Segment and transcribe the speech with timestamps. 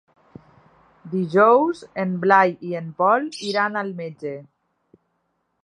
[1.11, 4.35] Dijous en Blai i en Pol iran al metge.